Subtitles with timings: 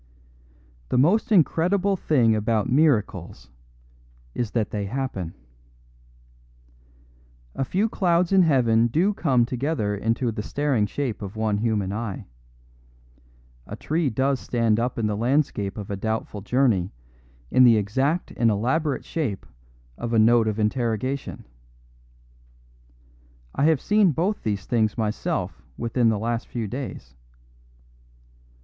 [0.89, 3.51] The most incredible thing about miracles
[4.33, 5.35] is that they happen.
[7.53, 11.93] A few clouds in heaven do come together into the staring shape of one human
[11.93, 12.25] eye.
[13.67, 16.91] A tree does stand up in the landscape of a doubtful journey
[17.51, 19.45] in the exact and elaborate shape
[19.99, 21.45] of a note of interrogation.
[23.53, 27.13] I have seen both these things myself within the last few days.